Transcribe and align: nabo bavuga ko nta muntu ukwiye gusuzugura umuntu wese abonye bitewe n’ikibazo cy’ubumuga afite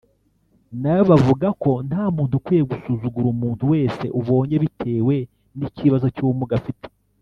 nabo 0.81 1.03
bavuga 1.09 1.47
ko 1.63 1.71
nta 1.87 2.03
muntu 2.15 2.33
ukwiye 2.39 2.63
gusuzugura 2.71 3.27
umuntu 3.35 3.63
wese 3.73 4.03
abonye 4.19 4.55
bitewe 4.63 5.15
n’ikibazo 5.57 6.05
cy’ubumuga 6.15 6.53
afite 6.61 6.87